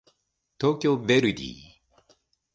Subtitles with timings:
[0.59, 1.53] 東京ヴェルディ